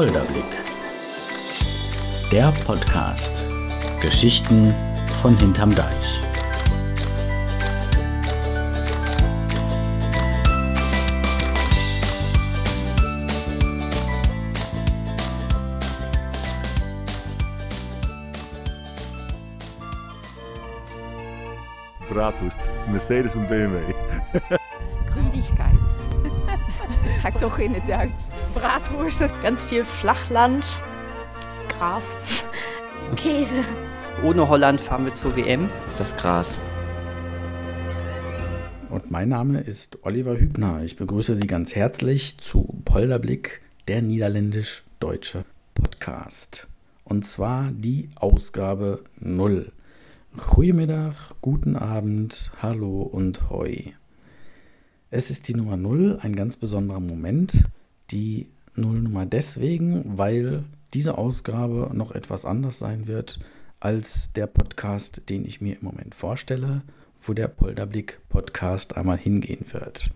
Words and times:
Polderblick. 0.00 0.46
Der 2.32 2.50
Podcast. 2.64 3.42
Geschichten 4.00 4.74
von 5.20 5.36
hinterm 5.36 5.74
Deich. 5.74 5.84
Bratwurst, 22.08 22.58
Mercedes 22.90 23.34
und 23.34 23.46
BMW. 23.48 23.80
Gründigkeit. 25.12 25.76
Ga 27.22 27.30
toch 27.38 27.58
in 27.58 27.74
het 27.74 27.86
Duits. 27.86 28.30
Bratwurst. 28.60 29.24
Ganz 29.42 29.64
viel 29.64 29.86
Flachland, 29.86 30.82
Gras, 31.68 32.18
Käse. 33.16 33.64
Ohne 34.22 34.50
Holland 34.50 34.82
fahren 34.82 35.06
wir 35.06 35.14
zur 35.14 35.34
WM. 35.34 35.70
Das 35.96 36.14
Gras. 36.14 36.60
Und 38.90 39.10
mein 39.10 39.30
Name 39.30 39.60
ist 39.60 40.04
Oliver 40.04 40.38
Hübner. 40.38 40.82
Ich 40.84 40.96
begrüße 40.96 41.36
Sie 41.36 41.46
ganz 41.46 41.74
herzlich 41.74 42.36
zu 42.36 42.82
Polderblick, 42.84 43.62
der 43.88 44.02
niederländisch-deutsche 44.02 45.44
Podcast. 45.72 46.68
Und 47.04 47.26
zwar 47.26 47.72
die 47.72 48.10
Ausgabe 48.16 49.04
0. 49.20 49.72
Goedemiddag, 50.36 51.34
guten 51.40 51.76
Abend, 51.76 52.52
hallo 52.60 53.00
und 53.00 53.48
hoi. 53.48 53.94
Es 55.10 55.30
ist 55.30 55.48
die 55.48 55.54
Nummer 55.54 55.78
0, 55.78 56.18
ein 56.20 56.36
ganz 56.36 56.58
besonderer 56.58 57.00
Moment. 57.00 57.64
Die 58.10 58.48
Nullnummer 58.74 59.26
deswegen, 59.26 60.02
weil 60.18 60.64
diese 60.94 61.18
Ausgabe 61.18 61.90
noch 61.92 62.12
etwas 62.12 62.44
anders 62.44 62.78
sein 62.78 63.06
wird 63.06 63.38
als 63.80 64.32
der 64.32 64.46
Podcast, 64.46 65.22
den 65.28 65.44
ich 65.46 65.60
mir 65.60 65.76
im 65.76 65.84
Moment 65.84 66.14
vorstelle, 66.14 66.82
wo 67.20 67.32
der 67.32 67.48
Polderblick 67.48 68.18
Podcast 68.28 68.96
einmal 68.96 69.18
hingehen 69.18 69.66
wird. 69.72 70.12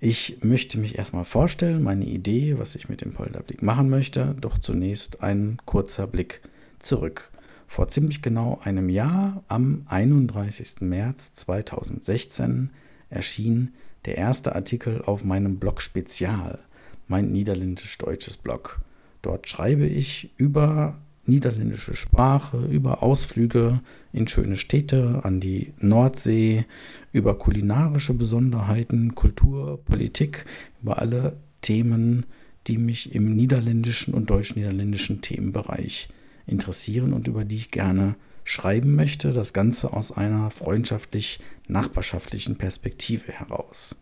Ich 0.00 0.38
möchte 0.44 0.78
mich 0.78 0.96
erstmal 0.96 1.24
vorstellen, 1.24 1.82
meine 1.82 2.04
Idee, 2.04 2.56
was 2.58 2.76
ich 2.76 2.88
mit 2.88 3.00
dem 3.00 3.12
Polderblick 3.12 3.62
machen 3.62 3.90
möchte, 3.90 4.36
doch 4.40 4.58
zunächst 4.58 5.22
ein 5.22 5.58
kurzer 5.64 6.06
Blick 6.06 6.40
zurück. 6.78 7.30
Vor 7.66 7.88
ziemlich 7.88 8.22
genau 8.22 8.60
einem 8.62 8.88
Jahr, 8.88 9.42
am 9.48 9.82
31. 9.88 10.80
März 10.80 11.34
2016, 11.34 12.70
erschien 13.10 13.74
der 14.04 14.16
erste 14.16 14.54
Artikel 14.54 15.02
auf 15.02 15.24
meinem 15.24 15.58
Blog 15.58 15.82
Spezial, 15.82 16.60
mein 17.08 17.32
niederländisch-deutsches 17.32 18.36
Blog. 18.36 18.80
Dort 19.22 19.48
schreibe 19.48 19.86
ich 19.86 20.30
über 20.36 20.98
niederländische 21.26 21.94
Sprache, 21.94 22.66
über 22.66 23.02
Ausflüge 23.02 23.80
in 24.12 24.28
schöne 24.28 24.56
Städte, 24.56 25.20
an 25.24 25.40
die 25.40 25.72
Nordsee, 25.78 26.64
über 27.12 27.38
kulinarische 27.38 28.14
Besonderheiten, 28.14 29.14
Kultur, 29.14 29.78
Politik, 29.84 30.46
über 30.82 30.98
alle 30.98 31.36
Themen, 31.60 32.24
die 32.66 32.78
mich 32.78 33.14
im 33.14 33.36
niederländischen 33.36 34.14
und 34.14 34.30
deutsch-niederländischen 34.30 35.20
Themenbereich 35.20 36.08
interessieren 36.46 37.12
und 37.12 37.28
über 37.28 37.44
die 37.44 37.56
ich 37.56 37.70
gerne 37.70 38.14
schreiben 38.44 38.94
möchte. 38.94 39.32
Das 39.32 39.52
Ganze 39.52 39.92
aus 39.92 40.12
einer 40.12 40.50
freundschaftlich-nachbarschaftlichen 40.50 42.56
Perspektive 42.56 43.32
heraus. 43.32 43.96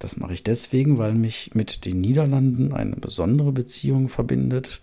Das 0.00 0.16
mache 0.16 0.32
ich 0.32 0.42
deswegen, 0.42 0.96
weil 0.96 1.14
mich 1.14 1.54
mit 1.54 1.84
den 1.84 2.00
Niederlanden 2.00 2.72
eine 2.72 2.96
besondere 2.96 3.52
Beziehung 3.52 4.08
verbindet. 4.08 4.80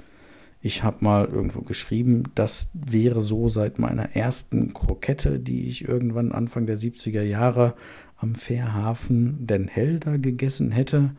Ich 0.61 0.83
habe 0.83 1.03
mal 1.03 1.25
irgendwo 1.25 1.61
geschrieben, 1.61 2.23
das 2.35 2.69
wäre 2.73 3.22
so 3.22 3.50
seit 3.50 3.79
meiner 3.79 4.16
ersten 4.16 4.73
Krokette, 4.73 5.39
die 5.39 5.67
ich 5.67 5.88
irgendwann 5.88 6.31
Anfang 6.31 6.67
der 6.67 6.78
70er 6.78 7.23
Jahre 7.23 7.73
am 8.16 8.35
Fährhafen 8.35 9.47
Den 9.47 9.67
Helder 9.67 10.19
gegessen 10.19 10.72
hätte. 10.72 11.11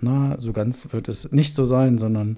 Na, 0.00 0.38
so 0.38 0.52
ganz 0.52 0.92
wird 0.92 1.08
es 1.08 1.32
nicht 1.32 1.54
so 1.54 1.64
sein, 1.64 1.96
sondern 1.96 2.36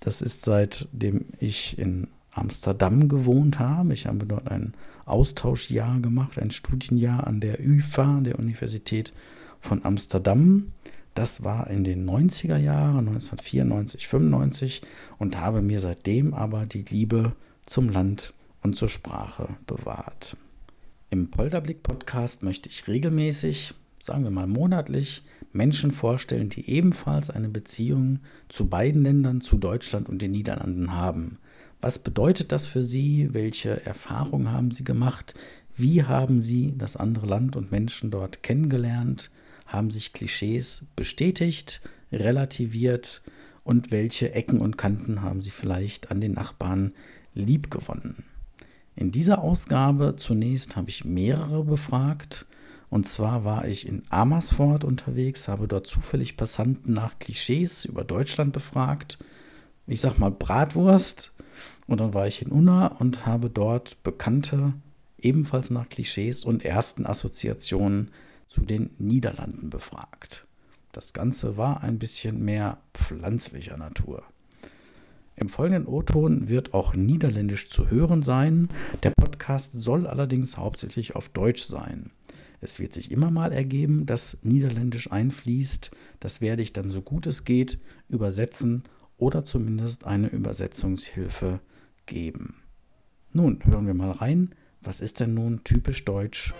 das 0.00 0.22
ist 0.22 0.42
seitdem 0.46 1.26
ich 1.38 1.78
in 1.78 2.08
Amsterdam 2.30 3.08
gewohnt 3.08 3.58
habe. 3.58 3.92
Ich 3.92 4.06
habe 4.06 4.24
dort 4.24 4.50
ein 4.50 4.72
Austauschjahr 5.04 6.00
gemacht, 6.00 6.38
ein 6.38 6.50
Studienjahr 6.50 7.26
an 7.26 7.40
der 7.40 7.58
UFA, 7.60 8.20
der 8.22 8.38
Universität 8.38 9.12
von 9.60 9.84
Amsterdam. 9.84 10.72
Das 11.14 11.42
war 11.42 11.70
in 11.70 11.82
den 11.82 12.08
90er 12.08 12.58
Jahren, 12.58 13.08
1994, 13.08 14.06
95 14.06 14.82
und 15.18 15.38
habe 15.38 15.62
mir 15.62 15.80
seitdem 15.80 16.34
aber 16.34 16.66
die 16.66 16.82
Liebe 16.82 17.32
zum 17.64 17.88
Land 17.88 18.34
und 18.62 18.76
zur 18.76 18.88
Sprache 18.88 19.48
bewahrt. 19.66 20.36
Im 21.08 21.30
Polderblick-Podcast 21.30 22.42
möchte 22.42 22.68
ich 22.68 22.88
regelmäßig, 22.88 23.74
sagen 23.98 24.24
wir 24.24 24.30
mal 24.30 24.46
monatlich, 24.46 25.22
Menschen 25.52 25.90
vorstellen, 25.90 26.48
die 26.48 26.68
ebenfalls 26.68 27.30
eine 27.30 27.48
Beziehung 27.48 28.18
zu 28.48 28.68
beiden 28.68 29.02
Ländern, 29.02 29.40
zu 29.40 29.56
Deutschland 29.56 30.08
und 30.08 30.20
den 30.20 30.32
Niederlanden 30.32 30.92
haben. 30.92 31.38
Was 31.80 31.98
bedeutet 31.98 32.52
das 32.52 32.66
für 32.66 32.82
Sie? 32.82 33.32
Welche 33.32 33.84
Erfahrungen 33.86 34.50
haben 34.50 34.70
Sie 34.70 34.84
gemacht? 34.84 35.34
Wie 35.76 36.02
haben 36.02 36.40
Sie 36.40 36.74
das 36.76 36.96
andere 36.96 37.26
Land 37.26 37.54
und 37.56 37.70
Menschen 37.70 38.10
dort 38.10 38.42
kennengelernt? 38.42 39.30
Haben 39.66 39.90
sich 39.90 40.12
Klischees 40.12 40.86
bestätigt, 40.96 41.80
relativiert? 42.12 43.22
Und 43.64 43.90
welche 43.90 44.32
Ecken 44.32 44.60
und 44.60 44.78
Kanten 44.78 45.22
haben 45.22 45.40
Sie 45.42 45.50
vielleicht 45.50 46.10
an 46.10 46.20
den 46.20 46.32
Nachbarn 46.32 46.92
liebgewonnen? 47.34 48.24
In 48.94 49.10
dieser 49.10 49.42
Ausgabe 49.42 50.16
zunächst 50.16 50.76
habe 50.76 50.88
ich 50.88 51.04
mehrere 51.04 51.64
befragt. 51.64 52.46
Und 52.88 53.08
zwar 53.08 53.44
war 53.44 53.66
ich 53.66 53.86
in 53.86 54.04
Amersfoort 54.08 54.84
unterwegs, 54.84 55.48
habe 55.48 55.66
dort 55.66 55.86
zufällig 55.86 56.36
Passanten 56.36 56.94
nach 56.94 57.18
Klischees 57.18 57.84
über 57.84 58.04
Deutschland 58.04 58.52
befragt. 58.52 59.18
Ich 59.86 60.00
sag 60.00 60.18
mal 60.18 60.30
Bratwurst, 60.30 61.32
und 61.86 62.00
dann 62.00 62.14
war 62.14 62.26
ich 62.26 62.42
in 62.42 62.50
Unna 62.50 62.88
und 62.88 63.26
habe 63.26 63.50
dort 63.50 64.02
Bekannte 64.02 64.74
ebenfalls 65.18 65.70
nach 65.70 65.88
Klischees 65.88 66.44
und 66.44 66.64
ersten 66.64 67.06
Assoziationen 67.06 68.10
zu 68.48 68.64
den 68.64 68.90
Niederlanden 68.98 69.70
befragt. 69.70 70.46
Das 70.92 71.12
Ganze 71.12 71.56
war 71.56 71.82
ein 71.82 71.98
bisschen 71.98 72.44
mehr 72.44 72.78
pflanzlicher 72.94 73.76
Natur. 73.76 74.22
Im 75.38 75.50
folgenden 75.50 75.86
O-Ton 75.86 76.48
wird 76.48 76.72
auch 76.72 76.94
Niederländisch 76.94 77.68
zu 77.68 77.90
hören 77.90 78.22
sein. 78.22 78.68
Der 79.02 79.10
Podcast 79.10 79.74
soll 79.74 80.06
allerdings 80.06 80.56
hauptsächlich 80.56 81.14
auf 81.14 81.28
Deutsch 81.28 81.64
sein. 81.64 82.10
Es 82.62 82.80
wird 82.80 82.94
sich 82.94 83.10
immer 83.10 83.30
mal 83.30 83.52
ergeben, 83.52 84.06
dass 84.06 84.38
Niederländisch 84.42 85.12
einfließt. 85.12 85.90
Das 86.20 86.40
werde 86.40 86.62
ich 86.62 86.72
dann 86.72 86.88
so 86.88 87.02
gut 87.02 87.26
es 87.26 87.44
geht 87.44 87.78
übersetzen 88.08 88.84
oder 89.18 89.44
zumindest 89.44 90.06
eine 90.06 90.28
Übersetzungshilfe 90.28 91.60
geben. 92.06 92.62
Nun 93.32 93.60
hören 93.64 93.86
wir 93.86 93.94
mal 93.94 94.12
rein, 94.12 94.54
was 94.80 95.00
ist 95.00 95.20
denn 95.20 95.34
nun 95.34 95.62
typisch 95.64 96.04
deutsch 96.06 96.54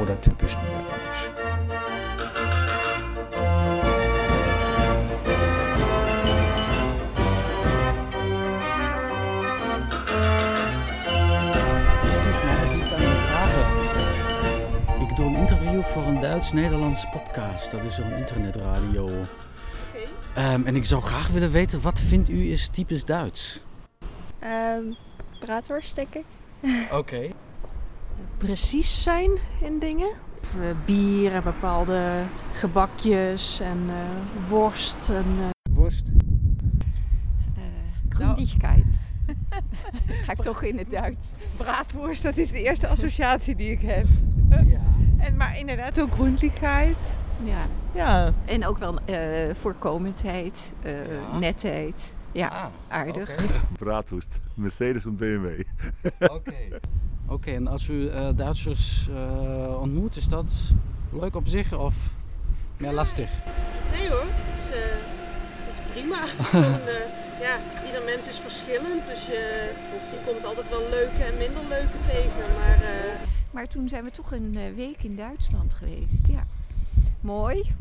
oder 0.00 0.20
typisch 0.20 0.56
niederländisch? 0.56 1.39
Voor 15.90 16.02
een 16.02 16.20
Duits-Nederlands 16.20 17.06
podcast. 17.10 17.70
Dat 17.70 17.84
is 17.84 17.94
zo'n 17.94 18.12
internetradio. 18.12 19.04
Okay. 19.04 20.54
Um, 20.54 20.66
en 20.66 20.76
ik 20.76 20.84
zou 20.84 21.02
graag 21.02 21.28
willen 21.28 21.50
weten, 21.50 21.80
wat 21.80 22.00
vindt 22.00 22.28
u 22.28 22.50
is 22.52 22.68
typisch 22.68 23.04
Duits? 23.04 23.62
Um, 24.44 24.96
braadworst, 25.40 25.94
denk 25.94 26.14
ik. 26.14 26.24
Oké. 26.84 26.96
Okay. 26.96 27.32
Precies 28.36 29.02
zijn 29.02 29.30
in 29.60 29.78
dingen. 29.78 30.10
Bier 30.84 31.34
en 31.34 31.42
bepaalde 31.42 32.22
gebakjes 32.52 33.60
en 33.60 33.78
uh, 33.86 34.48
worst. 34.48 35.08
En, 35.08 35.26
uh... 35.38 35.48
Worst. 35.70 36.08
Uh, 36.08 37.62
Grondigkeit. 38.08 39.14
Ga 40.24 40.32
ik 40.32 40.42
toch 40.42 40.62
in 40.62 40.78
het 40.78 40.90
Duits. 40.90 41.32
Braadworst, 41.56 42.22
dat 42.22 42.36
is 42.36 42.50
de 42.50 42.62
eerste 42.62 42.88
associatie 42.88 43.54
die 43.56 43.70
ik 43.70 43.80
heb. 43.80 44.06
ja. 44.48 44.89
En, 45.20 45.36
maar 45.36 45.58
inderdaad 45.58 46.00
ook 46.00 46.12
groentigheid. 46.12 47.16
Ja. 47.44 47.66
ja. 47.92 48.32
En 48.44 48.66
ook 48.66 48.78
wel 48.78 48.98
voorkomendheid, 49.54 50.72
ja. 50.82 51.38
netheid. 51.38 52.14
Ja, 52.32 52.48
ah, 52.48 52.66
aardig. 52.88 53.30
Okay. 53.32 53.60
Bratwurst, 53.78 54.40
Mercedes 54.54 55.04
en 55.04 55.16
BMW. 55.16 55.46
Oké. 56.36 56.54
Oké, 56.70 56.78
okay, 57.26 57.54
en 57.54 57.66
als 57.66 57.88
u 57.88 57.92
uh, 57.92 58.28
Duitsers 58.34 59.08
uh, 59.10 59.80
ontmoet, 59.80 60.16
is 60.16 60.28
dat 60.28 60.52
leuk 61.12 61.34
op 61.34 61.48
zich 61.48 61.72
of 61.72 61.94
meer 62.76 62.92
lastig? 62.92 63.30
Nee 63.90 64.08
hoor, 64.08 64.24
het 64.26 64.54
is, 64.54 64.70
uh, 64.70 64.78
het 65.66 65.74
is 65.74 65.92
prima. 65.92 66.24
Ja, 67.40 67.56
ieder 67.86 68.02
mens 68.04 68.28
is 68.28 68.38
verschillend. 68.38 69.06
Dus 69.06 69.26
je, 69.26 69.72
je 70.12 70.18
komt 70.26 70.44
altijd 70.44 70.68
wel 70.68 70.88
leuke 70.90 71.24
en 71.24 71.36
minder 71.38 71.62
leuke 71.68 72.00
tegen. 72.04 72.44
Maar, 72.58 72.76
uh... 72.76 73.39
maar 73.50 73.68
toen 73.68 73.88
zijn 73.88 74.04
we 74.04 74.10
toch 74.10 74.32
een 74.32 74.54
uh, 74.54 74.74
week 74.74 75.02
in 75.02 75.16
Duitsland 75.16 75.74
geweest. 75.74 76.26
Ja, 76.26 76.46
mooi. 77.20 77.74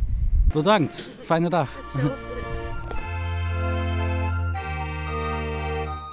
Bedankt. 0.54 1.10
Fijne 1.22 1.50
dag. 1.50 1.78
Hetzelfde. 1.78 2.50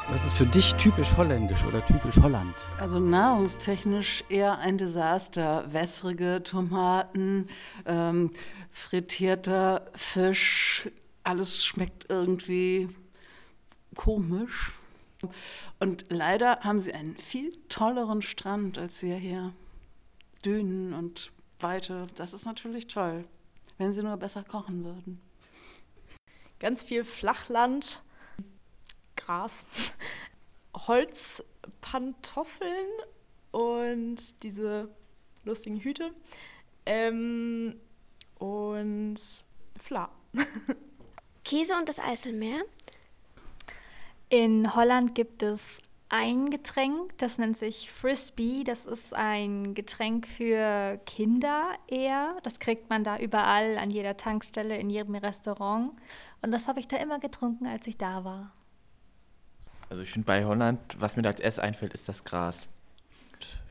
Was 0.08 0.24
ist 0.24 0.34
für 0.34 0.46
dich 0.46 0.74
typisch 0.76 1.16
holländisch 1.16 1.64
oder 1.64 1.84
typisch 1.84 2.16
Holland? 2.16 2.54
Also 2.78 2.98
nahrungstechnisch 2.98 4.24
eher 4.28 4.58
ein 4.58 4.78
Desaster. 4.78 5.64
Wässrige 5.70 6.42
Tomaten, 6.42 7.48
ähm, 7.86 8.30
frittierter 8.72 9.82
Fisch, 9.94 10.88
alles 11.22 11.64
schmeckt 11.64 12.06
irgendwie 12.08 12.88
komisch. 13.94 14.72
Und 15.78 16.06
leider 16.08 16.60
haben 16.60 16.80
sie 16.80 16.92
einen 16.92 17.16
viel 17.16 17.52
tolleren 17.68 18.22
Strand 18.22 18.78
als 18.78 19.02
wir 19.02 19.16
hier. 19.16 19.52
Dünen 20.44 20.92
und 20.92 21.32
Weite, 21.60 22.06
das 22.14 22.34
ist 22.34 22.44
natürlich 22.44 22.86
toll, 22.86 23.22
wenn 23.78 23.92
sie 23.92 24.02
nur 24.02 24.16
besser 24.16 24.44
kochen 24.44 24.84
würden. 24.84 25.20
Ganz 26.58 26.84
viel 26.84 27.04
Flachland, 27.04 28.02
Gras, 29.16 29.66
Holzpantoffeln 30.76 32.86
und 33.50 34.42
diese 34.42 34.88
lustigen 35.44 35.80
Hüte 35.80 36.12
ähm, 36.84 37.80
und 38.38 39.18
Fla. 39.80 40.10
Käse 41.44 41.74
und 41.76 41.88
das 41.88 42.00
Eiselmeer. 42.00 42.62
In 44.28 44.74
Holland 44.74 45.14
gibt 45.14 45.42
es 45.42 45.82
ein 46.08 46.50
Getränk, 46.50 47.16
das 47.18 47.38
nennt 47.38 47.56
sich 47.56 47.90
Frisbee. 47.90 48.64
Das 48.64 48.86
ist 48.86 49.14
ein 49.14 49.74
Getränk 49.74 50.26
für 50.26 51.00
Kinder 51.04 51.64
eher. 51.88 52.36
Das 52.42 52.58
kriegt 52.58 52.90
man 52.90 53.04
da 53.04 53.18
überall, 53.18 53.78
an 53.78 53.90
jeder 53.90 54.16
Tankstelle, 54.16 54.78
in 54.78 54.90
jedem 54.90 55.16
Restaurant. 55.16 55.92
Und 56.42 56.52
das 56.52 56.68
habe 56.68 56.80
ich 56.80 56.88
da 56.88 56.96
immer 56.96 57.18
getrunken, 57.18 57.66
als 57.66 57.86
ich 57.86 57.98
da 57.98 58.24
war. 58.24 58.52
Also 59.90 60.02
ich 60.02 60.10
finde 60.10 60.26
bei 60.26 60.44
Holland, 60.44 60.80
was 60.98 61.16
mir 61.16 61.22
da 61.22 61.30
als 61.30 61.40
erstes 61.40 61.62
einfällt, 61.62 61.94
ist 61.94 62.08
das 62.08 62.24
Gras. 62.24 62.68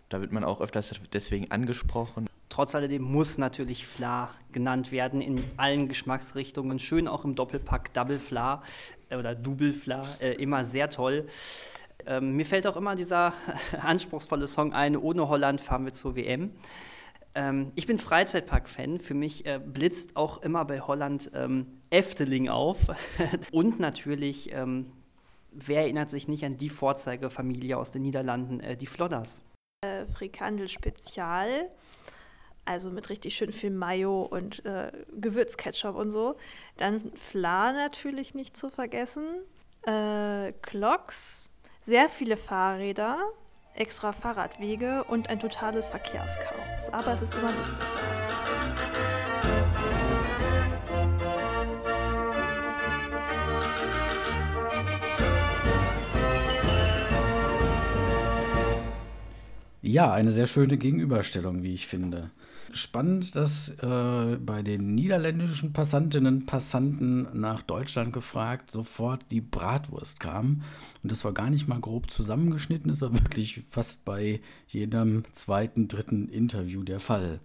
Da 0.10 0.22
wird 0.22 0.32
man 0.32 0.44
auch 0.44 0.62
öfters 0.62 0.94
deswegen 1.12 1.52
angesprochen. 1.52 2.30
Trotz 2.56 2.74
alledem 2.74 3.04
muss 3.04 3.38
natürlich 3.38 3.86
Fla 3.86 4.30
genannt 4.54 4.94
werden 4.94 5.20
in 5.20 5.44
allen 5.58 5.90
Geschmacksrichtungen. 5.90 6.80
Schön 6.80 7.06
auch 7.06 7.26
im 7.26 7.36
Doppelpack 7.36 7.94
Double 7.94 8.18
Fla 8.18 8.64
äh, 9.10 9.18
oder 9.18 9.36
Double 9.36 9.74
Fla, 9.74 10.08
äh, 10.22 10.36
immer 10.36 10.64
sehr 10.64 10.90
toll. 10.90 11.26
Ähm, 12.06 12.38
mir 12.38 12.46
fällt 12.46 12.66
auch 12.66 12.78
immer 12.78 12.96
dieser 12.96 13.34
anspruchsvolle 13.82 14.48
Song 14.48 14.72
ein, 14.72 14.96
ohne 14.96 15.28
Holland 15.28 15.60
fahren 15.60 15.84
wir 15.84 15.92
zur 15.92 16.16
WM. 16.16 16.52
Ähm, 17.34 17.74
ich 17.76 17.88
bin 17.88 18.00
Freizeitpark-Fan. 18.00 19.02
Für 19.02 19.16
mich 19.16 19.46
äh, 19.46 19.60
blitzt 19.60 20.16
auch 20.16 20.42
immer 20.42 20.64
bei 20.64 20.80
Holland 20.80 21.32
ähm, 21.36 21.82
Efteling 21.90 22.48
auf. 22.48 22.80
Und 23.52 23.82
natürlich, 23.82 24.54
ähm, 24.54 24.94
wer 25.52 25.82
erinnert 25.82 26.10
sich 26.10 26.30
nicht 26.30 26.46
an 26.46 26.56
die 26.56 26.70
Vorzeigefamilie 26.70 27.78
aus 27.78 27.92
den 27.92 28.04
Niederlanden, 28.04 28.62
äh, 28.62 28.78
die 28.78 28.88
Flodders? 28.88 29.44
Äh, 29.82 30.06
Frikandel 30.06 30.70
Spezial 30.70 31.70
also 32.66 32.90
mit 32.90 33.10
richtig 33.10 33.36
schön 33.36 33.52
viel 33.52 33.70
Mayo 33.70 34.24
und 34.24 34.66
äh, 34.66 34.92
Gewürzketchup 35.14 35.96
und 35.96 36.10
so. 36.10 36.36
Dann 36.78 37.12
Fla 37.16 37.72
natürlich 37.72 38.34
nicht 38.34 38.58
zu 38.58 38.70
vergessen. 38.70 39.26
Äh, 39.84 40.52
Clocks, 40.62 41.50
sehr 41.82 42.10
viele 42.10 42.38
Fahrräder, 42.38 43.20
extra 43.76 44.12
Fahrradwege 44.14 45.04
und 45.06 45.30
ein 45.30 45.40
totales 45.40 45.88
Verkehrschaos. 45.90 46.90
Aber 46.92 47.14
es 47.14 47.22
ist 47.22 47.36
immer 47.36 47.52
lustig 47.54 47.86
Ja, 59.82 60.12
eine 60.12 60.32
sehr 60.32 60.48
schöne 60.48 60.78
Gegenüberstellung, 60.78 61.62
wie 61.62 61.76
ich 61.76 61.86
finde 61.86 62.32
spannend, 62.72 63.36
dass 63.36 63.70
äh, 63.70 64.38
bei 64.38 64.64
den 64.64 64.96
niederländischen 64.96 65.74
Passantinnen 65.74 66.38
und 66.42 66.46
Passanten 66.46 67.28
nach 67.34 67.62
Deutschland 67.62 68.14
gefragt 68.14 68.72
sofort 68.72 69.26
die 69.32 69.42
Bratwurst 69.42 70.20
kam. 70.20 70.64
Und 71.04 71.12
das 71.12 71.24
war 71.24 71.34
gar 71.34 71.50
nicht 71.50 71.68
mal 71.68 71.80
grob 71.80 72.10
zusammengeschnitten, 72.10 72.90
das 72.90 73.02
war 73.02 73.14
wirklich 73.14 73.64
fast 73.68 74.06
bei 74.06 74.42
jedem 74.68 75.24
zweiten, 75.32 75.88
dritten 75.88 76.28
Interview 76.30 76.84
der 76.84 77.00
Fall. 77.00 77.40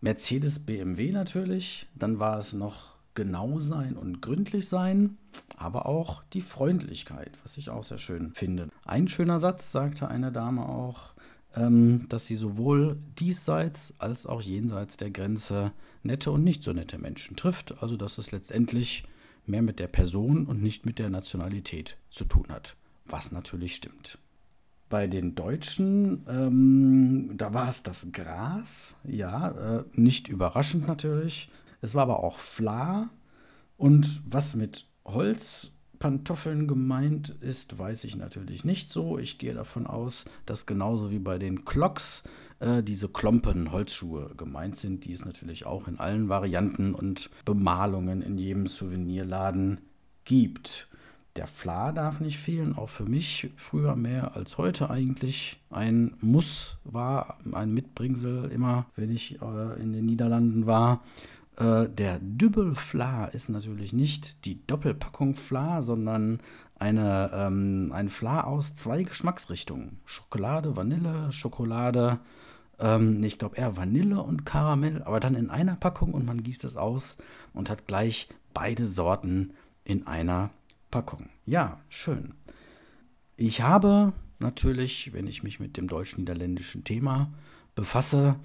Mercedes, 0.00 0.60
BMW 0.60 1.10
natürlich, 1.10 1.86
dann 1.94 2.18
war 2.18 2.38
es 2.38 2.52
noch 2.52 2.96
genau 3.14 3.58
sein 3.60 3.96
und 3.96 4.20
gründlich 4.20 4.68
sein, 4.68 5.16
aber 5.56 5.86
auch 5.86 6.22
die 6.32 6.42
Freundlichkeit, 6.42 7.32
was 7.42 7.56
ich 7.56 7.70
auch 7.70 7.82
sehr 7.82 7.98
schön 7.98 8.32
finde. 8.34 8.68
Ein 8.84 9.08
schöner 9.08 9.40
Satz 9.40 9.72
sagte 9.72 10.08
eine 10.08 10.30
Dame 10.30 10.68
auch, 10.68 11.14
ähm, 11.56 12.06
dass 12.08 12.26
sie 12.26 12.36
sowohl 12.36 12.98
diesseits 13.18 13.94
als 13.98 14.26
auch 14.26 14.42
jenseits 14.42 14.96
der 14.96 15.10
Grenze 15.10 15.72
nette 16.02 16.30
und 16.30 16.44
nicht 16.44 16.62
so 16.62 16.72
nette 16.72 16.98
Menschen 16.98 17.36
trifft. 17.36 17.82
Also 17.82 17.96
dass 17.96 18.18
es 18.18 18.32
letztendlich 18.32 19.04
mehr 19.46 19.62
mit 19.62 19.78
der 19.78 19.88
Person 19.88 20.46
und 20.46 20.62
nicht 20.62 20.86
mit 20.86 20.98
der 20.98 21.08
Nationalität 21.08 21.96
zu 22.10 22.24
tun 22.24 22.46
hat. 22.48 22.76
Was 23.06 23.32
natürlich 23.32 23.76
stimmt. 23.76 24.18
Bei 24.88 25.06
den 25.06 25.34
Deutschen, 25.34 26.24
ähm, 26.28 27.32
da 27.36 27.52
war 27.54 27.68
es 27.68 27.82
das 27.82 28.06
Gras, 28.12 28.96
ja, 29.04 29.78
äh, 29.78 29.84
nicht 29.94 30.28
überraschend 30.28 30.86
natürlich. 30.86 31.48
Es 31.80 31.94
war 31.94 32.02
aber 32.02 32.22
auch 32.22 32.38
Fla 32.38 33.10
und 33.76 34.22
was 34.24 34.54
mit 34.54 34.86
Holz 35.04 35.72
Pantoffeln 35.98 36.66
gemeint 36.68 37.30
ist, 37.40 37.78
weiß 37.78 38.04
ich 38.04 38.16
natürlich 38.16 38.64
nicht 38.64 38.90
so. 38.90 39.18
Ich 39.18 39.38
gehe 39.38 39.54
davon 39.54 39.86
aus, 39.86 40.24
dass 40.44 40.66
genauso 40.66 41.10
wie 41.10 41.18
bei 41.18 41.38
den 41.38 41.64
Clocks 41.64 42.22
äh, 42.60 42.82
diese 42.82 43.08
Klompen 43.08 43.72
Holzschuhe 43.72 44.32
gemeint 44.36 44.76
sind, 44.76 45.04
die 45.04 45.12
es 45.12 45.24
natürlich 45.24 45.66
auch 45.66 45.88
in 45.88 45.98
allen 45.98 46.28
Varianten 46.28 46.94
und 46.94 47.30
Bemalungen 47.44 48.22
in 48.22 48.38
jedem 48.38 48.66
Souvenirladen 48.66 49.80
gibt. 50.24 50.88
Der 51.36 51.46
Fla 51.46 51.92
darf 51.92 52.20
nicht 52.20 52.38
fehlen, 52.38 52.76
auch 52.76 52.88
für 52.88 53.04
mich 53.04 53.50
früher 53.56 53.94
mehr 53.94 54.36
als 54.36 54.56
heute 54.56 54.88
eigentlich 54.88 55.60
ein 55.68 56.14
Muss 56.22 56.78
war, 56.84 57.38
ein 57.52 57.74
Mitbringsel 57.74 58.50
immer, 58.50 58.86
wenn 58.96 59.10
ich 59.10 59.40
äh, 59.42 59.80
in 59.80 59.92
den 59.92 60.06
Niederlanden 60.06 60.66
war. 60.66 61.02
Äh, 61.56 61.88
der 61.88 62.18
Dübbel 62.20 62.74
Fla 62.74 63.26
ist 63.26 63.48
natürlich 63.48 63.92
nicht 63.92 64.44
die 64.44 64.66
Doppelpackung 64.66 65.34
Fla, 65.34 65.82
sondern 65.82 66.40
eine, 66.78 67.30
ähm, 67.32 67.92
ein 67.94 68.08
Fla 68.08 68.44
aus 68.44 68.74
zwei 68.74 69.02
Geschmacksrichtungen. 69.02 69.98
Schokolade, 70.04 70.76
Vanille, 70.76 71.32
Schokolade, 71.32 72.20
ähm, 72.78 73.22
ich 73.24 73.38
glaube 73.38 73.56
eher 73.56 73.76
Vanille 73.76 74.22
und 74.22 74.44
Karamell, 74.44 75.02
aber 75.02 75.20
dann 75.20 75.34
in 75.34 75.50
einer 75.50 75.76
Packung 75.76 76.12
und 76.12 76.26
man 76.26 76.42
gießt 76.42 76.64
es 76.64 76.76
aus 76.76 77.16
und 77.54 77.70
hat 77.70 77.86
gleich 77.86 78.28
beide 78.52 78.86
Sorten 78.86 79.54
in 79.84 80.06
einer 80.06 80.50
Packung. 80.90 81.30
Ja, 81.46 81.80
schön. 81.88 82.34
Ich 83.36 83.62
habe 83.62 84.12
natürlich, 84.38 85.12
wenn 85.12 85.26
ich 85.26 85.42
mich 85.42 85.60
mit 85.60 85.76
dem 85.76 85.88
deutsch-niederländischen 85.88 86.84
Thema 86.84 87.32
befasse, 87.74 88.36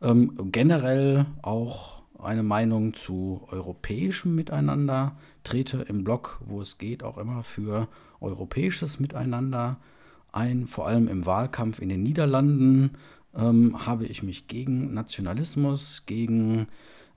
ähm, 0.00 0.50
generell 0.52 1.26
auch 1.42 1.99
eine 2.24 2.42
Meinung 2.42 2.94
zu 2.94 3.42
europäischem 3.50 4.34
Miteinander, 4.34 5.16
trete 5.44 5.78
im 5.82 6.04
Blog, 6.04 6.40
wo 6.44 6.60
es 6.60 6.78
geht, 6.78 7.02
auch 7.02 7.18
immer 7.18 7.42
für 7.42 7.88
europäisches 8.20 9.00
Miteinander 9.00 9.78
ein. 10.32 10.66
Vor 10.66 10.86
allem 10.86 11.08
im 11.08 11.26
Wahlkampf 11.26 11.80
in 11.80 11.88
den 11.88 12.02
Niederlanden 12.02 12.92
ähm, 13.34 13.86
habe 13.86 14.06
ich 14.06 14.22
mich 14.22 14.48
gegen 14.48 14.92
Nationalismus, 14.94 16.06
gegen 16.06 16.66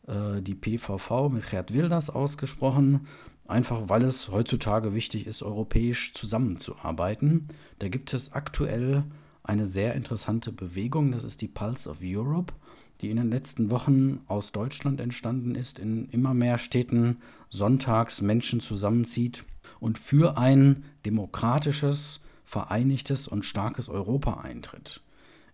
äh, 0.07 0.41
die 0.41 0.55
PVV 0.55 1.29
mit 1.29 1.49
Gerd 1.49 1.73
Wilders 1.73 2.09
ausgesprochen. 2.09 3.07
Einfach 3.47 3.89
weil 3.89 4.03
es 4.03 4.29
heutzutage 4.29 4.93
wichtig 4.93 5.27
ist, 5.27 5.43
europäisch 5.43 6.13
zusammenzuarbeiten. 6.13 7.49
Da 7.79 7.89
gibt 7.89 8.13
es 8.13 8.31
aktuell 8.31 9.03
eine 9.43 9.65
sehr 9.65 9.95
interessante 9.95 10.53
Bewegung, 10.53 11.11
das 11.11 11.25
ist 11.25 11.41
die 11.41 11.49
Pulse 11.49 11.89
of 11.89 11.97
Europe 12.01 12.53
die 13.01 13.09
in 13.09 13.17
den 13.17 13.29
letzten 13.29 13.69
Wochen 13.69 14.21
aus 14.27 14.51
Deutschland 14.51 14.99
entstanden 14.99 15.55
ist, 15.55 15.79
in 15.79 16.09
immer 16.09 16.33
mehr 16.33 16.57
Städten 16.57 17.17
sonntags 17.49 18.21
Menschen 18.21 18.59
zusammenzieht 18.59 19.43
und 19.79 19.97
für 19.99 20.37
ein 20.37 20.85
demokratisches, 21.05 22.21
vereinigtes 22.43 23.27
und 23.27 23.43
starkes 23.43 23.89
Europa 23.89 24.41
eintritt. 24.41 25.01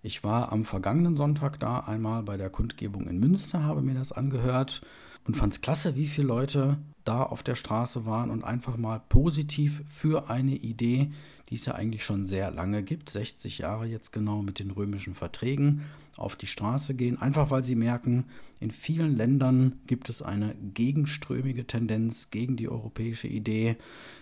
Ich 0.02 0.24
war 0.24 0.52
am 0.52 0.64
vergangenen 0.64 1.16
Sonntag 1.16 1.60
da 1.60 1.80
einmal 1.80 2.24
bei 2.24 2.38
der 2.38 2.50
Kundgebung 2.50 3.08
in 3.08 3.20
Münster, 3.20 3.64
habe 3.64 3.82
mir 3.82 3.96
das 3.96 4.12
angehört 4.12 4.82
und 5.26 5.36
fand 5.36 5.54
es 5.54 5.62
klasse, 5.62 5.96
wie 5.96 6.08
viele 6.08 6.28
Leute 6.28 6.78
da 7.04 7.24
auf 7.24 7.44
der 7.44 7.56
Straße 7.56 8.06
waren 8.06 8.30
und 8.30 8.44
einfach 8.44 8.78
mal 8.78 9.02
positiv 9.10 9.84
für 9.88 10.30
eine 10.30 10.56
Idee, 10.56 11.12
die 11.50 11.56
es 11.56 11.66
ja 11.66 11.74
eigentlich 11.74 12.04
schon 12.04 12.26
sehr 12.26 12.52
lange 12.52 12.84
gibt, 12.84 13.10
60 13.10 13.58
Jahre 13.58 13.88
jetzt 13.88 14.12
genau 14.12 14.42
mit 14.42 14.60
den 14.60 14.72
römischen 14.72 15.16
Verträgen, 15.16 15.82
auf 16.20 16.36
die 16.36 16.48
Straße 16.48 16.94
gehen, 16.94 17.22
einfach 17.22 17.50
weil 17.50 17.64
sie 17.64 17.76
merken, 17.76 18.26
in 18.60 18.72
vielen 18.72 19.16
Ländern 19.16 19.80
gibt 19.88 20.10
es 20.10 20.22
eine 20.22 20.56
gegenströmige 20.74 21.66
Tendenz 21.66 22.30
gegen 22.30 22.58
die 22.58 22.70
europäische 22.70 23.28
Idee 23.28 23.78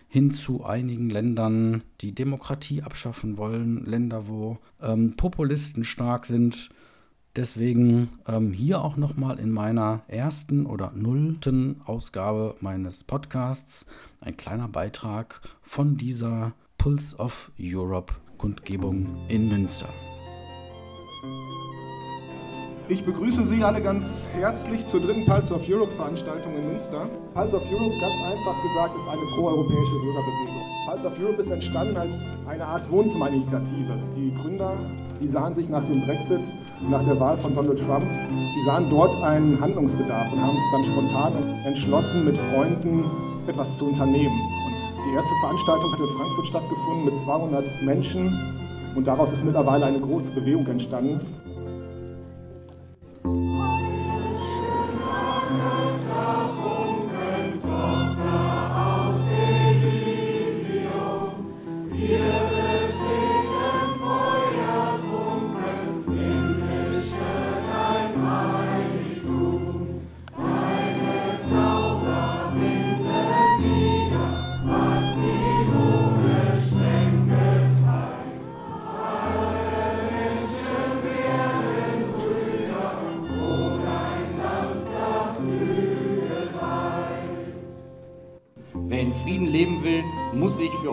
hin 0.08 0.32
zu 0.32 0.63
einigen 0.63 1.10
Ländern, 1.10 1.84
die 2.01 2.13
Demokratie 2.13 2.84
abschaffen 2.84 3.38
wollen, 3.38 3.86
Länder, 3.86 4.27
wo 4.27 4.60
ähm, 4.82 5.16
Populisten 5.18 5.84
stark 5.84 6.25
sind, 6.25 6.70
Deswegen 7.38 8.10
ähm, 8.27 8.51
hier 8.51 8.82
auch 8.82 8.98
nochmal 8.98 9.38
in 9.38 9.51
meiner 9.51 10.01
ersten 10.08 10.66
oder 10.66 10.92
nullten 10.96 11.82
Ausgabe 11.86 12.56
meines 12.62 13.04
Podcasts 13.04 13.86
ein 14.22 14.36
kleiner 14.38 14.68
Beitrag 14.68 15.42
von 15.62 15.98
dieser 15.98 16.54
Pulse 16.80 17.16
of 17.18 17.51
Europe 17.62 18.16
Kundgebung 18.39 19.27
in 19.27 19.50
Münster. 19.50 19.89
Ich 22.89 23.03
begrüße 23.03 23.46
Sie 23.46 23.65
alle 23.65 23.82
ganz 23.82 24.25
herzlich 24.34 24.86
zur 24.86 25.01
dritten 25.01 25.25
Pulse 25.25 25.53
of 25.53 25.62
Europe 25.67 25.91
Veranstaltung 25.91 26.56
in 26.56 26.70
Münster. 26.70 27.10
Pulse 27.34 27.58
of 27.58 27.63
Europe, 27.70 28.00
ganz 28.00 28.15
einfach 28.24 28.63
gesagt, 28.63 28.96
ist 28.96 29.08
eine 29.10 29.22
proeuropäische 29.36 30.00
Bürgerbewegung. 30.00 30.62
Pulse 30.89 31.08
of 31.08 31.20
Europe 31.20 31.41
ist 31.41 31.51
entstanden 31.51 31.98
als 31.98 32.15
eine 32.48 32.65
Art 32.65 32.89
Wohnzimmerinitiative. 32.89 33.91
Die 34.15 34.34
Gründer, 34.41 34.77
die 35.20 35.27
sahen 35.27 35.53
sich 35.53 35.67
nach 35.67 35.84
dem 35.84 36.00
Brexit, 36.06 36.53
nach 36.89 37.03
der 37.03 37.20
Wahl 37.20 37.36
von 37.36 37.53
Donald 37.53 37.77
Trump, 37.77 38.06
die 38.56 38.65
sahen 38.65 38.89
dort 38.89 39.22
einen 39.22 39.60
Handlungsbedarf 39.60 40.32
und 40.32 40.41
haben 40.41 40.58
sich 40.58 40.72
dann 40.72 40.86
spontan 40.86 41.34
entschlossen, 41.65 42.24
mit 42.24 42.38
Freunden 42.38 43.03
etwas 43.48 43.75
zu 43.75 43.86
unternehmen. 43.89 44.39
Und 44.65 45.06
die 45.06 45.13
erste 45.13 45.34
Veranstaltung 45.41 45.91
hat 45.91 46.00
in 46.00 46.08
Frankfurt 46.08 46.48
stattgefunden 46.48 47.03
mit 47.03 47.17
200 47.17 47.82
Menschen 47.84 48.32
und 48.96 49.06
daraus 49.06 49.34
ist 49.34 49.44
mittlerweile 49.44 49.88
eine 49.88 50.00
große 50.00 50.32
Bewegung 50.32 50.65
entstanden. 50.67 51.20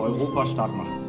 Europa 0.05 0.45
stark 0.45 0.75
machen. 0.75 1.05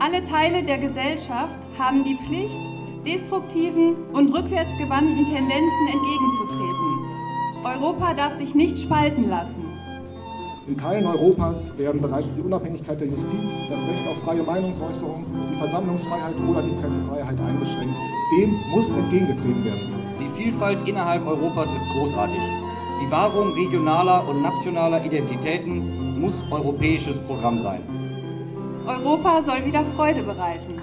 Alle 0.00 0.22
Teile 0.24 0.62
der 0.62 0.78
Gesellschaft 0.78 1.58
haben 1.78 2.04
die 2.04 2.16
Pflicht, 2.16 2.58
destruktiven 3.04 3.96
und 4.12 4.32
rückwärtsgewandten 4.32 5.26
Tendenzen 5.26 5.88
entgegenzutreten. 5.90 6.88
Europa 7.64 8.14
darf 8.14 8.32
sich 8.34 8.54
nicht 8.54 8.78
spalten 8.78 9.28
lassen. 9.28 9.64
In 10.68 10.76
Teilen 10.76 11.06
Europas 11.06 11.76
werden 11.78 12.00
bereits 12.00 12.34
die 12.34 12.42
Unabhängigkeit 12.42 13.00
der 13.00 13.08
Justiz, 13.08 13.62
das 13.70 13.86
Recht 13.88 14.06
auf 14.06 14.18
freie 14.18 14.42
Meinungsäußerung, 14.42 15.24
die 15.50 15.56
Versammlungsfreiheit 15.56 16.34
oder 16.46 16.62
die 16.62 16.74
Pressefreiheit 16.80 17.40
eingeschränkt. 17.40 17.98
Dem 18.38 18.54
muss 18.70 18.90
entgegengetreten 18.90 19.64
werden. 19.64 19.96
Die 20.20 20.28
Vielfalt 20.36 20.86
innerhalb 20.86 21.26
Europas 21.26 21.72
ist 21.72 21.84
großartig. 21.92 22.40
Die 23.02 23.10
Wahrung 23.10 23.54
regionaler 23.54 24.28
und 24.28 24.42
nationaler 24.42 25.04
Identitäten 25.04 26.07
muss 26.18 26.44
europäisches 26.50 27.18
Programm 27.18 27.58
sein. 27.58 27.80
Europa 28.86 29.42
soll 29.42 29.64
wieder 29.64 29.84
Freude 29.96 30.22
bereiten. 30.22 30.80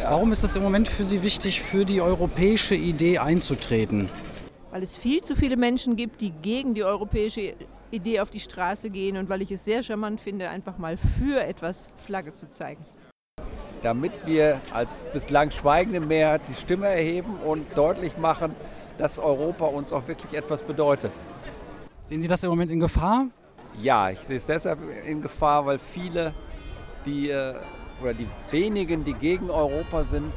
Warum 0.00 0.32
ist 0.32 0.44
es 0.44 0.54
im 0.56 0.62
Moment 0.62 0.88
für 0.88 1.04
Sie 1.04 1.22
wichtig, 1.22 1.62
für 1.62 1.84
die 1.84 2.00
europäische 2.00 2.74
Idee 2.74 3.18
einzutreten? 3.18 4.08
Weil 4.70 4.82
es 4.82 4.96
viel 4.96 5.22
zu 5.22 5.34
viele 5.34 5.56
Menschen 5.56 5.96
gibt, 5.96 6.20
die 6.20 6.30
gegen 6.30 6.74
die 6.74 6.84
europäische 6.84 7.54
Idee 7.90 8.20
auf 8.20 8.30
die 8.30 8.40
Straße 8.40 8.90
gehen 8.90 9.16
und 9.16 9.28
weil 9.28 9.42
ich 9.42 9.50
es 9.50 9.64
sehr 9.64 9.82
charmant 9.82 10.20
finde, 10.20 10.50
einfach 10.50 10.78
mal 10.78 10.96
für 10.96 11.42
etwas 11.42 11.88
Flagge 11.96 12.32
zu 12.32 12.48
zeigen 12.50 12.84
damit 13.82 14.12
wir 14.26 14.60
als 14.72 15.06
bislang 15.12 15.50
schweigende 15.50 16.00
Mehrheit 16.00 16.42
die 16.48 16.54
Stimme 16.54 16.86
erheben 16.86 17.34
und 17.44 17.66
deutlich 17.76 18.16
machen, 18.16 18.54
dass 18.98 19.18
Europa 19.18 19.66
uns 19.66 19.92
auch 19.92 20.06
wirklich 20.06 20.34
etwas 20.34 20.62
bedeutet. 20.62 21.12
Sehen 22.04 22.20
Sie 22.20 22.28
das 22.28 22.42
im 22.44 22.50
Moment 22.50 22.70
in 22.70 22.80
Gefahr? 22.80 23.26
Ja, 23.80 24.10
ich 24.10 24.20
sehe 24.20 24.36
es 24.36 24.46
deshalb 24.46 24.78
in 25.06 25.22
Gefahr, 25.22 25.66
weil 25.66 25.78
viele, 25.78 26.34
die 27.06 27.30
äh, 27.30 27.54
oder 28.02 28.14
die 28.14 28.26
wenigen, 28.50 29.04
die 29.04 29.14
gegen 29.14 29.50
Europa 29.50 30.04
sind, 30.04 30.32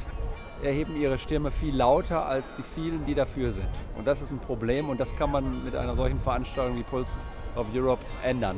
erheben 0.63 0.99
ihre 0.99 1.19
Stimme 1.19 1.51
viel 1.51 1.75
lauter 1.75 2.25
als 2.25 2.55
die 2.55 2.63
vielen, 2.63 3.05
die 3.05 3.13
dafür 3.13 3.51
sind. 3.51 3.67
Und 3.97 4.07
das 4.07 4.21
ist 4.21 4.31
ein 4.31 4.39
Problem 4.39 4.89
und 4.89 4.99
das 4.99 5.15
kann 5.15 5.31
man 5.31 5.65
mit 5.65 5.75
einer 5.75 5.95
solchen 5.95 6.19
Veranstaltung 6.19 6.77
wie 6.77 6.83
Pulse 6.83 7.17
of 7.55 7.67
Europe 7.73 8.03
ändern. 8.23 8.57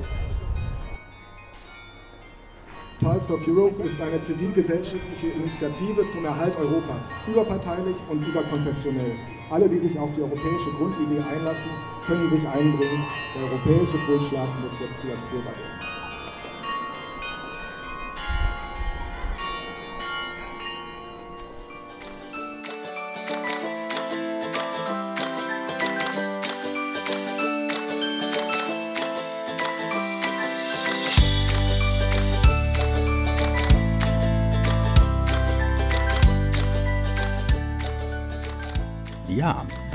Pulse 3.00 3.32
of 3.32 3.48
Europe 3.48 3.84
ist 3.84 4.02
eine 4.02 4.20
zivilgesellschaftliche 4.20 5.28
Initiative 5.28 6.08
zum 6.08 6.26
Erhalt 6.26 6.56
Europas, 6.58 7.14
überparteilich 7.28 7.96
und 8.10 8.28
überkonfessionell. 8.28 9.12
Alle, 9.52 9.70
die 9.70 9.78
sich 9.78 10.00
auf 10.00 10.10
die 10.14 10.24
europäische 10.24 10.72
Grundidee 10.78 11.22
einlassen, 11.22 11.70
können 12.08 12.28
sich 12.28 12.46
einbringen. 12.48 13.06
Der 13.36 13.44
europäische 13.44 13.98
Pulsschlag 14.08 14.48
muss 14.64 14.80
jetzt 14.80 15.04
wieder 15.04 15.16
spürbar 15.16 15.54
werden. 15.54 15.87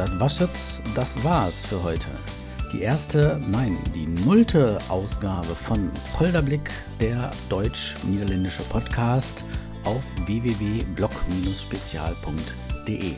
Das 0.07 0.39
jetzt, 0.39 0.81
das 0.95 1.23
war's 1.25 1.67
für 1.67 1.83
heute. 1.83 2.07
Die 2.73 2.81
erste, 2.81 3.39
nein, 3.51 3.77
die 3.95 4.07
nullte 4.07 4.79
Ausgabe 4.89 5.55
von 5.55 5.91
Polderblick, 6.15 6.71
der 7.01 7.31
deutsch-niederländische 7.49 8.63
Podcast 8.65 9.45
auf 9.85 10.03
www.blog-spezial.de. 10.27 13.13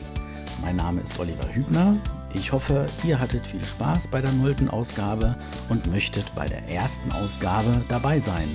Mein 0.61 0.75
Name 0.75 1.01
ist 1.01 1.19
Oliver 1.19 1.53
Hübner. 1.53 1.95
Ich 2.33 2.51
hoffe, 2.51 2.87
ihr 3.05 3.19
hattet 3.19 3.47
viel 3.47 3.63
Spaß 3.63 4.07
bei 4.07 4.19
der 4.19 4.33
nullten 4.33 4.69
Ausgabe 4.69 5.37
und 5.69 5.89
möchtet 5.89 6.35
bei 6.35 6.45
der 6.45 6.67
ersten 6.67 7.09
Ausgabe 7.13 7.81
dabei 7.87 8.19
sein. 8.19 8.49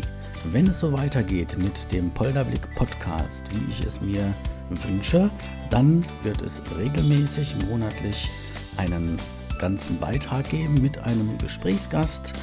Wenn 0.51 0.68
es 0.68 0.80
so 0.80 0.92
weitergeht 0.94 1.56
mit 1.60 1.92
dem 1.92 2.12
Polderblick 2.12 2.70
Podcast, 2.75 3.46
wie 3.51 3.72
ich 3.72 3.84
es 3.86 4.01
mir 4.01 4.34
wünsche, 4.70 5.32
dann 5.70 6.06
wird 6.24 6.42
es 6.42 6.62
regelmäßig 6.78 7.56
monatlich 7.70 8.30
einen 8.78 9.18
ganzen 9.60 10.00
Beitrag 10.00 10.50
geben 10.50 10.75
mit 10.82 10.98
einem 11.00 11.38
Gesprächsgast 11.38 12.34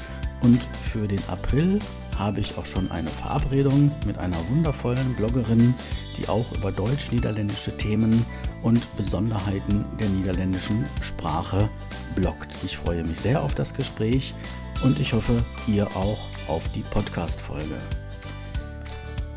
und 0.41 0.63
für 0.83 1.09
den 1.09 1.21
April 1.29 1.79
habe 2.17 2.41
ich 2.41 2.57
auch 2.59 2.67
schon 2.67 2.91
eine 2.91 3.09
Verabredung 3.09 3.91
mit 4.07 4.19
einer 4.19 4.37
wundervollen 4.51 5.15
Bloggerin, 5.15 5.75
die 6.17 6.29
auch 6.29 6.53
über 6.53 6.73
deutsch-niederländische 6.73 7.77
Themen 7.77 8.25
und 8.62 8.97
Besonderheiten 8.97 9.85
der 10.00 10.09
niederländischen 10.09 10.85
Sprache 11.03 11.69
bloggt. 12.15 12.55
Ich 12.65 12.77
freue 12.77 13.05
mich 13.05 13.21
sehr 13.21 13.43
auf 13.43 13.55
das 13.55 13.75
Gespräch 13.75 14.35
und 14.83 14.99
ich 15.00 15.12
hoffe, 15.12 15.37
ihr 15.67 15.87
auch 15.97 16.19
auf 16.49 16.69
die 16.75 16.83
Podcast-Folge. 16.83 17.77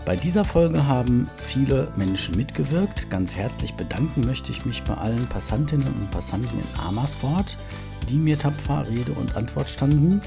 Bei 0.06 0.16
dieser 0.16 0.44
Folge 0.44 0.88
haben 0.88 1.30
viele 1.38 1.88
Menschen 1.96 2.36
mitgewirkt. 2.36 3.10
Ganz 3.12 3.36
herzlich 3.36 3.76
bedanken 3.76 4.22
möchte 4.22 4.52
ich 4.52 4.66
mich 4.66 4.82
bei 4.84 4.96
allen 4.96 5.28
Passantinnen 5.28 5.88
und 5.88 6.10
Passanten 6.10 6.58
in 6.58 6.80
Amersfoort, 6.88 7.56
die 8.10 8.18
mir 8.18 8.38
tapfer 8.38 8.88
Rede 8.90 9.12
und 9.12 9.36
Antwort 9.36 9.70
standen. 9.70 10.20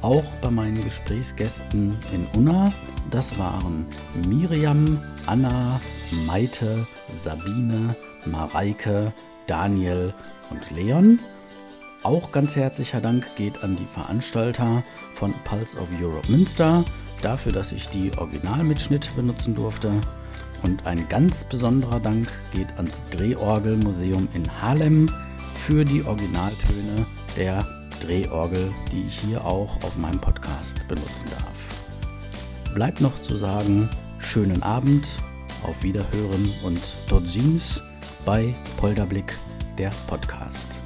Auch 0.00 0.24
bei 0.40 0.50
meinen 0.50 0.82
Gesprächsgästen 0.82 1.94
in 2.12 2.26
Unna. 2.36 2.72
Das 3.10 3.38
waren 3.38 3.86
Miriam, 4.26 4.98
Anna, 5.26 5.78
Maite, 6.26 6.86
Sabine, 7.10 7.94
Mareike, 8.26 9.12
Daniel 9.46 10.12
und 10.50 10.70
Leon. 10.70 11.18
Auch 12.02 12.30
ganz 12.30 12.54
herzlicher 12.56 13.00
Dank 13.00 13.34
geht 13.36 13.62
an 13.64 13.76
die 13.76 13.86
Veranstalter 13.86 14.82
von 15.14 15.32
Pulse 15.44 15.78
of 15.78 15.88
Europe 16.00 16.30
Münster 16.30 16.84
dafür, 17.22 17.52
dass 17.52 17.72
ich 17.72 17.88
die 17.88 18.16
Originalmitschnitte 18.16 19.10
benutzen 19.16 19.54
durfte. 19.54 19.90
Und 20.62 20.86
ein 20.86 21.08
ganz 21.08 21.44
besonderer 21.44 22.00
Dank 22.00 22.28
geht 22.52 22.68
ans 22.76 23.02
Drehorgelmuseum 23.10 24.28
in 24.34 24.62
Haarlem 24.62 25.10
für 25.54 25.84
die 25.84 26.04
Originaltöne 26.04 27.06
der 27.36 27.66
Drehorgel, 28.00 28.72
die 28.92 29.04
ich 29.06 29.20
hier 29.20 29.44
auch 29.44 29.76
auf 29.82 29.96
meinem 29.96 30.20
Podcast 30.20 30.86
benutzen 30.88 31.28
darf. 31.30 32.74
Bleibt 32.74 33.00
noch 33.00 33.20
zu 33.22 33.36
sagen, 33.36 33.88
schönen 34.18 34.62
Abend, 34.62 35.08
auf 35.64 35.82
Wiederhören 35.82 36.52
und 36.64 36.80
dort 37.08 37.26
bei 38.28 38.54
Polderblick, 38.76 39.32
der 39.78 39.90
Podcast. 40.06 40.77